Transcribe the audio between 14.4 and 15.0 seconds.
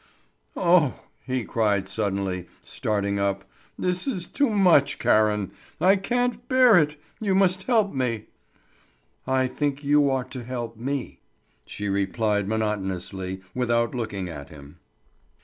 him.